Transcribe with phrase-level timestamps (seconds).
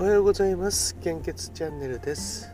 [0.00, 0.96] おはようございます。
[1.02, 2.50] 献血チャンネルです。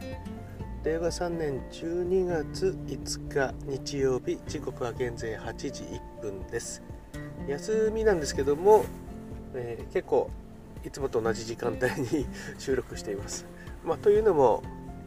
[0.82, 6.82] 令和3年12月5日日曜日時刻は現在8時1分です。
[7.46, 8.84] 休みなんですけども、
[9.54, 10.28] えー、結構
[10.84, 12.26] いつもと同じ時間帯に
[12.58, 13.46] 収録しています。
[13.84, 14.64] まあ、というのも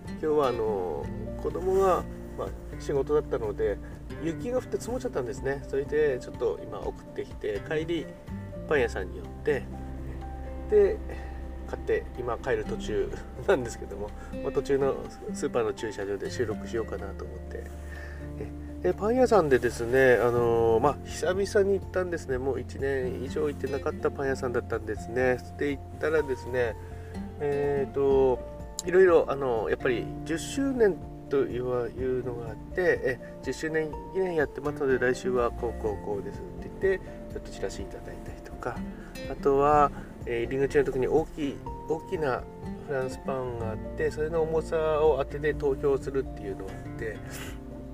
[0.07, 1.05] 今日はあの
[1.43, 2.05] 子供が、
[2.37, 2.47] まあ、
[2.79, 3.77] 仕事だったので
[4.23, 5.61] 雪が降って積もっちゃったんですね。
[5.67, 8.05] それでちょっと今送ってきて帰り
[8.69, 9.63] パン屋さんに寄って
[10.69, 10.97] で
[11.69, 13.11] 買って今帰る途中
[13.47, 14.09] なんですけども、
[14.43, 14.95] まあ、途中の
[15.33, 17.63] スーパーの駐車場で収録しようかなと思って。
[18.81, 22.37] でパン屋さんでですね、あのー、まあ、久々に行ったんですね。
[22.37, 25.37] もう1年以上行ってなかったパン屋さんだったんですね。
[25.57, 26.75] で行ったらですね
[27.41, 28.39] えっ、ー、と
[28.85, 30.95] いろいろあのやっぱり10周年
[31.29, 38.77] というのがあってえ10周年記念やってますので来週はこうこうこうですって言ってちょっとチラシいただいたりとか
[39.29, 39.91] あとは、
[40.25, 41.55] えー、入り口の時に大きい
[41.89, 42.43] 大きな
[42.87, 47.17] フランスパンがあってそれの重さを当てて投票するっていうのがあって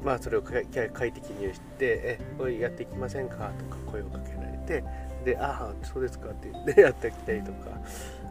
[0.04, 4.84] まあそれを書いて記入して「えこれやっていきませんか?」とか声をかけられて
[5.26, 7.82] で「ああそうですか」って言って やってきたりとか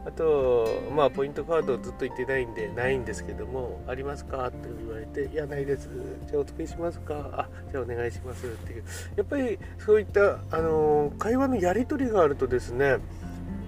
[0.07, 5.89] あとまあポイントカードずっと言ってないんでないんですけども「ありますか?」って言われて「いやないです
[6.27, 8.85] じゃあお作りしますかあじゃあお願いします」っていう
[9.17, 12.99] やっぱりそういったあの会話のやり取りがあるとですね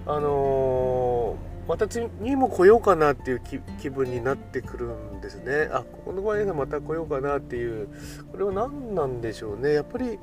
[0.07, 3.41] あのまた次も来ようかなっていう
[3.79, 5.69] 気分になってくるんですね。
[5.71, 7.89] あここの場合はまた来ようかなっていう
[8.31, 9.73] これは何なんでしょうね。
[9.73, 10.17] やっぱり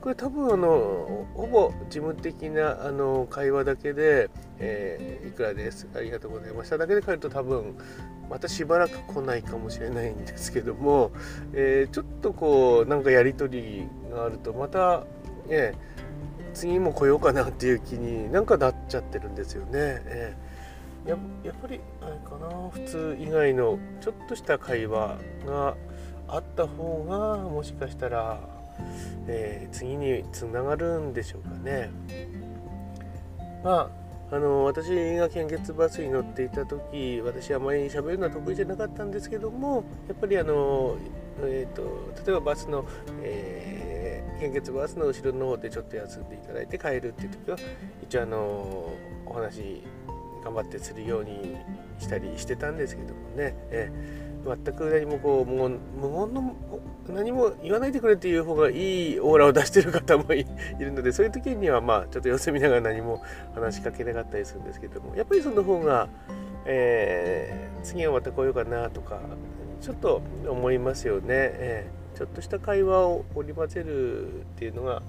[0.00, 5.86] これ多分あのほぼ事務的なあの会話だけで、えー、いくらです。
[5.94, 7.76] ありがとうございましただけで帰ると多分
[8.28, 11.12] またしばらく来ないかもしれないんですけども、
[11.52, 15.04] えー、ちょっとこうなんかやり取りがあるとまた、
[15.48, 15.74] ね、
[16.58, 19.70] 次も来ようかなっていう気になんかなっちゃってるんですよね。
[19.74, 25.76] えー、ややっぱりあれかな普通以外のちょっとした会話が
[26.26, 28.58] あった方がもしかしたら
[29.26, 31.90] えー、次につながるんでしょうかね。
[33.62, 33.90] ま
[34.30, 40.98] ああの私が献血バスに乗っていた時私あまり喋るのは得意じゃなかったんですけどもやっぱりあの、
[41.40, 41.82] えーと、
[42.26, 42.84] 例えばバスの、
[43.22, 43.97] えー、
[44.38, 47.56] 献血バスの後ろの方でちょっと休んでいただいて帰るっていう時は
[48.02, 48.38] 一応あの
[49.26, 49.82] お話
[50.44, 51.56] 頑張ってするように
[51.98, 53.54] したりしてたんですけどもね。
[53.70, 53.90] え
[54.44, 56.56] 全く何もこう無言無言の
[57.08, 60.46] 何も言わないでくれっていう方がいいオーラを出してる方もい
[60.78, 63.22] るのでそういう時にはまあちょっと様子見ながら何も
[63.54, 66.08] 話しかけなかったりするんですけどもやっぱりその方が、
[66.66, 69.20] えー、次はまた来ようかなとか
[69.80, 75.02] ちょっと思いますよね、えー、ちょっとした会話を織り交ぜるっていうのが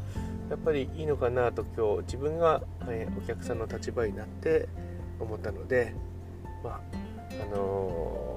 [0.50, 4.70] やっぱりいいのかなと今日自分が、え、お客さんの立場になって
[5.20, 5.94] 思ったので
[6.64, 6.81] まあ
[7.44, 8.30] あのー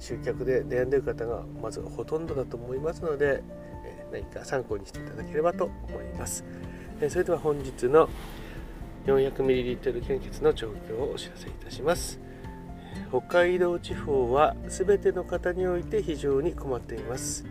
[0.00, 3.42] 集客で悩んでる方がまずほとんどだと思いますので、
[3.84, 6.42] え何か参考にしていただければと思います。
[7.02, 8.08] えそれでは本日の
[9.06, 12.18] 400ml 献血の状況をお知らせいたします。
[13.08, 17.44] 北海道地方は全ての方において非常に困っています。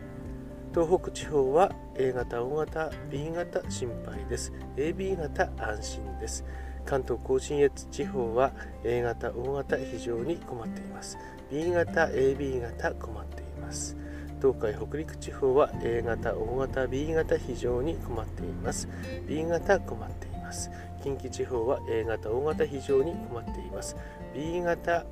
[0.74, 4.54] 東北地方は A 型、O 型、B 型心配です。
[4.78, 6.46] AB 型安心です。
[6.86, 8.52] 関東甲信越地方は
[8.84, 11.18] A 型、O 型非常に困っています。
[11.52, 13.98] B 型 AB 型困っています
[14.40, 18.88] 東海北陸地方は A 型 O 型 B 型非常に困っています
[19.28, 20.70] B 型困っています
[21.04, 23.96] 近畿地方は A 型 O 型非常に困っています
[24.36, 25.06] B 型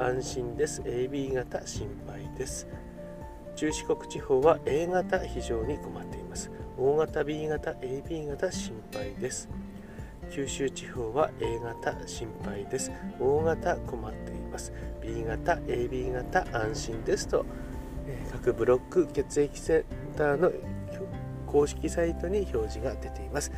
[0.00, 0.80] 安心です。
[0.80, 2.66] AB 型心配です。
[3.54, 6.50] 中四国地方は A 型非常に困っています。
[6.78, 9.50] O 型 B 型 AB 型心配です。
[10.30, 12.90] 九州地方は A 型心配です。
[13.20, 14.72] O 型困っています。
[15.02, 17.28] B 型 AB 型安心です。
[17.28, 17.44] と、
[18.06, 19.84] え各ブロック血液セン
[20.16, 20.50] ターの
[21.46, 23.52] 公式サイトに表示が出ています。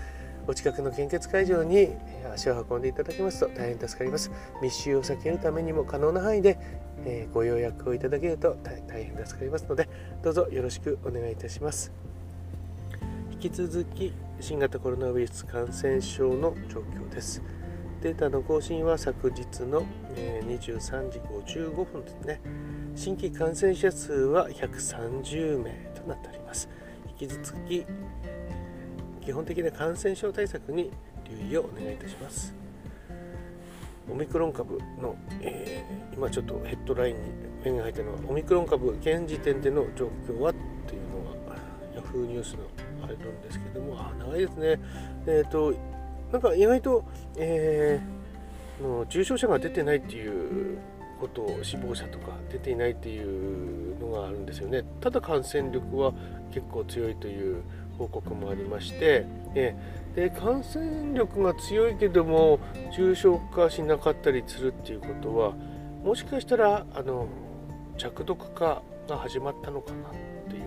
[0.47, 1.91] お近くの献血会場に
[2.34, 4.30] 足を運んでいただきますと大変助かります。
[4.60, 6.59] 密集を避けるためにも可能な範囲で、
[7.04, 9.89] えご予約をいただけると大変助かりますので
[10.22, 11.92] どうぞよろしくお願いいたします。
[13.30, 17.42] 引き続き新型コロナウイルス感染症の状況です。
[18.03, 22.41] データの更新は昨日の23時55分ですね。
[22.97, 26.68] 新規感染者数は130名となっております。
[27.21, 27.86] 引き続き
[29.24, 30.91] 基本的な感染症対策に
[31.28, 32.54] 留意をお願いいたします。
[34.10, 37.21] オミクロン株の、えー、今ちょっとヘッドラインに
[37.65, 40.54] 目が入ったのはオミクロン株現時点での状況はっ
[40.86, 41.57] ていうのが
[41.95, 42.65] ヤフーニュースの
[43.04, 44.80] あれなんですけどもあ長いですね。
[45.27, 45.72] えっ、ー、と
[46.33, 47.04] なんか意外と、
[47.36, 50.78] えー、の重症者が出てないっていう
[51.21, 54.83] こと死亡者とか出ていないっていうのがあるんですよね。
[55.01, 56.13] ただ感染力は
[56.53, 57.63] 結構強いという
[57.98, 59.74] 報告もありましてえ
[60.15, 62.59] で感染力が強いけども
[62.94, 65.53] 重症化しなかったりするっていうことは
[66.04, 67.27] もしかしたらあの
[67.97, 70.12] 弱毒化が始まったのかなっ
[70.50, 70.62] ていう。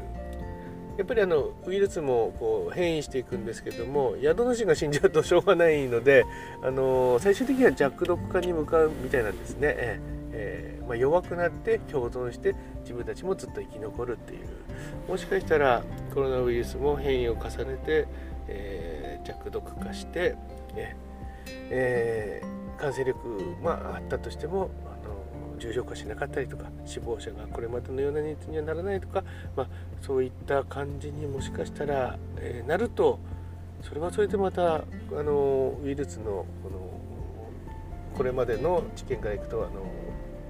[0.98, 6.26] やっぱりあのウイルスもこう変異していくんですけども宿主が死んじゃうとしょうがないので
[6.64, 9.76] あの最終的には弱毒化に向かうみたいなんですね。
[9.78, 10.15] え。
[10.38, 14.48] えー、まあ、弱くなって共存して自分たちもずっと生き残るっていう。
[15.08, 15.84] もしかしたら
[16.14, 18.08] コロナウイルスも変異を重ねて、
[18.48, 20.36] えー、弱毒化して、
[20.76, 20.96] え
[21.70, 23.18] えー、感染力、
[23.64, 24.70] まあ、あったとしても
[25.58, 29.24] 重症化しなかったりとか死亡者がこれまでのような人数にはならないとか、
[29.56, 29.68] まあ、
[30.02, 33.20] そういった感じにもしかしたら、え、なると
[33.82, 36.96] それはそれでまたあのウイルスのこの
[38.16, 39.86] これまでの知見からいくとあの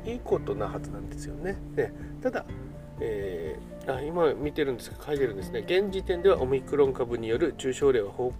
[0.06, 1.57] いいことなはずなんですよね。
[1.75, 1.94] ね。
[2.22, 2.46] ただ
[3.00, 5.60] えー、あ今見てるんですが書いてるんですね。
[5.60, 8.31] 現時点ではオミクロン株による重症例は報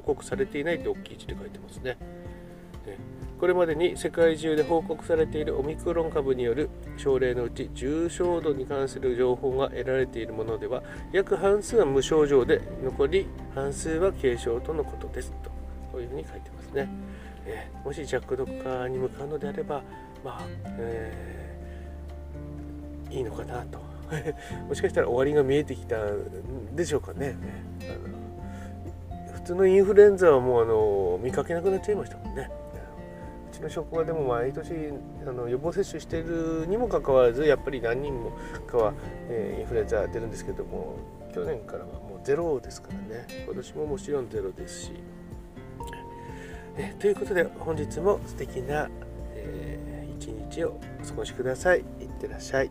[0.00, 1.98] 告されていないと大きい字で書いてますね。
[2.86, 2.98] ね。
[3.38, 10.82] これまでに世界中で報告されているオミクロン株による症例のうち重症度に関する情報が得られているものでは
[11.12, 15.32] 約半数は無症状で残り半数は軽症とのことです。
[15.42, 15.50] と
[15.90, 16.88] こういうふうに書いてますね、
[17.46, 19.82] え、もし弱毒化に向かうのであれば
[20.24, 20.46] まあ、
[20.78, 23.78] えー、いいのかなと。
[24.68, 27.36] もしかしたら終わりが見えてきたんでしょうかね。
[29.32, 32.50] 普通のインフルエンザはもうあの見かけなくなっちゃいましたもんね。
[33.52, 34.92] うちの職場でも毎年
[35.26, 38.32] あの予防接種しているにもかかわらずやっぱり何人も
[38.66, 38.94] かは、
[39.28, 40.96] えー、インフルエンザ出るんですけども
[41.32, 43.26] 去年からはもうゼロですからね。
[43.46, 44.92] 今年ももちろんゼロですし、
[46.80, 48.88] えということで本日も素敵な、
[49.34, 51.80] えー、一日をお過ごしください。
[51.80, 51.84] いっ
[52.18, 52.70] てらっしゃい。